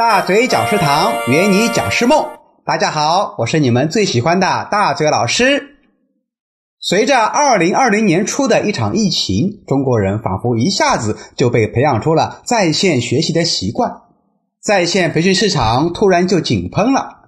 [0.00, 2.24] 大嘴讲师堂，圆你讲师梦。
[2.64, 5.76] 大家好，我是你们最喜欢的大嘴老师。
[6.80, 14.00] 随着二零二零年初的一场疫情，中国人仿佛一下子就被培养出了在线学习的习惯，
[14.62, 17.18] 在线培训市场突然就井喷了。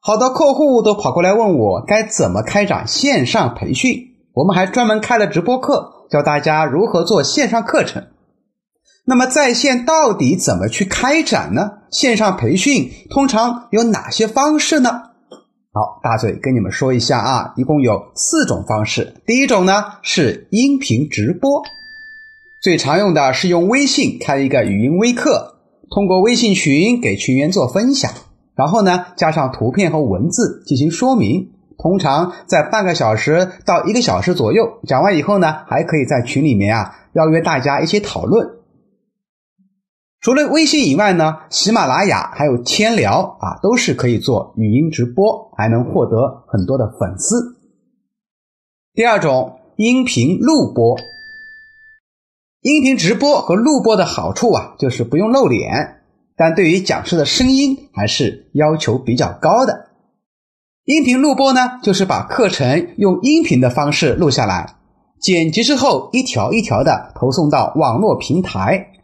[0.00, 3.92] 好多客户都跑过来问我该怎么开展线上培训，
[4.34, 8.08] 我们还专门开了直播课，教大家如何做线上课程。
[9.08, 11.70] 那么在线到底怎么去开展呢？
[11.90, 14.90] 线上培训通常有哪些方式呢？
[15.72, 19.14] 好，大嘴跟你们说一下啊，一共有四种方式。
[19.24, 21.62] 第一种呢是音频直播，
[22.60, 25.54] 最常用的是用微信开一个语音微课，
[25.90, 28.12] 通过微信群给群员做分享，
[28.54, 34.80] 然后呢加上图片和文字进行说明，通常在半个小时到一个小时左右。
[34.86, 38.58] 讲完以后呢，还可以在群里面啊邀约大家一起讨论。
[40.20, 47.56] 除了微信以外呢，喜马拉雅还有千聊啊，都是可以做语音直播，还能获得很多的粉丝。
[48.94, 50.98] 第二种，音频录播。
[52.62, 56.00] 音频直播和录播的好处啊，就是不用露脸，
[56.36, 59.86] 但对于讲师的声音还是要求比较高的。
[60.84, 64.74] 音频录播呢，就是把课程用音频的方式录下来，
[65.20, 68.94] 剪辑之后一条一条的投送到网络平台。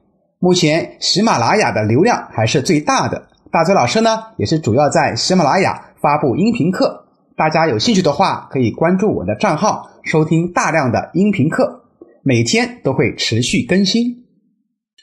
[0.44, 11.84] 目前喜马拉雅的流量还是最大的，大嘴老师呢也是主要在喜马拉雅发布音频课，大家有兴趣的话可以关注我的账号，收听大量的音频课，
[12.22, 14.26] 每天都会持续更新。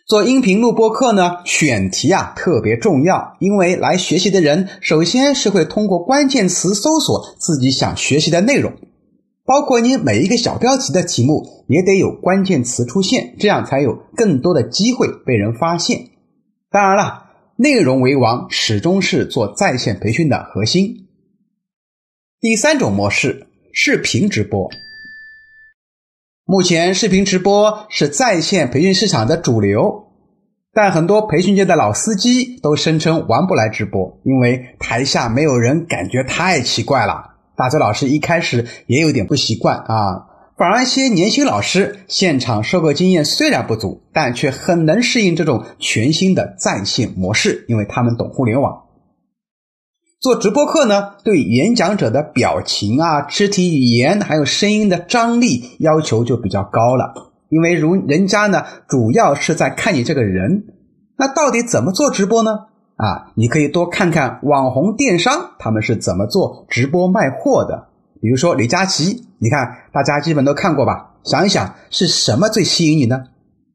[0.06, 8.72] 做音频录播课呢，选题啊特别重要，因为来学习的人首先是会通过关键词搜索自己想学习的内容。
[9.45, 16.09] 包括你每一个小标题的题目也得有关键词出现，这样才有更多的机会被人发现。
[16.70, 17.25] 当然了，
[17.58, 21.08] 内容为王始终是做在线培训的核心。
[22.39, 24.69] 第三种模式，视频直播。
[26.46, 30.08] 目前视频直播是在线培训市场的主流，
[30.73, 37.31] 但很多培训界的老司机都声称玩不来直播，因为台下没有人，感觉太奇怪了。
[37.56, 48.84] 大嘴老师一开始也有点不习惯啊，反而一些年轻老师现场授课经验虽然不足，但却很能适应这种全新的在线模式，因为他们懂互联网。
[50.19, 60.66] 做直播课呢，对演讲者的表情啊、肢体语言还有声音的张力要求就比较高了，因为如人家呢主要是在看你这个人，
[61.17, 62.51] 那到底怎么做直播呢？
[63.01, 67.88] 啊，你可以多看看网红电商他们是怎么做直播卖货的。
[68.22, 71.16] 比如说李佳琦，你看大家基本都看过吧？
[71.23, 73.23] 想一想是什么最吸引你呢？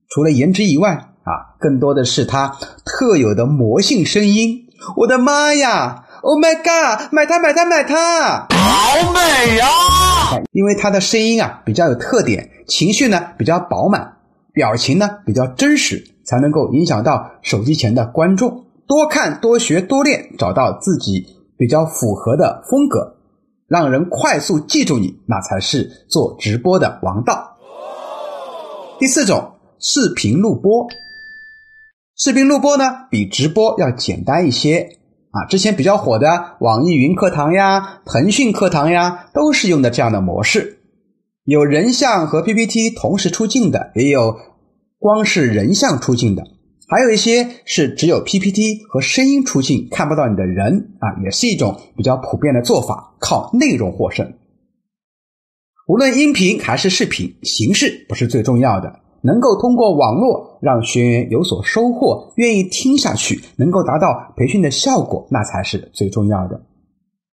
[0.09, 0.92] 除了颜值以外，
[1.25, 4.69] 啊，更多的是他特有的魔性声音。
[4.97, 7.12] 我的妈呀！Oh my god！
[7.12, 8.47] 买它买它买它！
[8.50, 9.66] 好美呀！
[10.53, 14.19] 因为他的声音啊比较有特点，情绪呢比较饱满，
[14.53, 18.66] 表情呢比较真实，才能够影响到手机前的观众。
[18.86, 21.26] 多看多学多练，找到自己
[21.58, 23.16] 比较符合的风格，
[23.66, 27.56] 让人快速记住你，那才是做直播的王道。
[29.00, 30.86] 第四种，视频录播。
[32.16, 34.98] 视频录播呢，比直播要简单一些
[35.32, 35.44] 啊。
[35.48, 40.78] 之前比较火的网易云课堂呀、腾讯课堂呀，都是用的这样的模式，
[41.44, 44.36] 有人像和 PPT 同时出镜的，也有
[44.98, 46.44] 光是人像出镜的。
[46.88, 54.34] 还有一些是只有 PPT 和声音出镜，看不到你的人啊，也是一种比较普遍的做法，靠内容获胜。
[55.88, 66.60] 无论音频还是视频，形式不是最重要的，能够通过网络让学员有所收获，愿意听下去，能够达到培训的效果，那才是最重要的。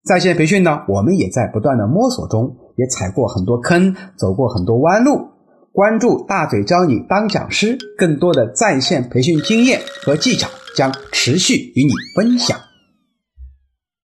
[0.05, 5.30] 在线培训呢，我们也在不断的摸索中，也踩过很多坑，走过很多弯路。
[5.73, 12.59] 关注大嘴教你当讲师，更多的在线培训经验和技巧将持续与你分享。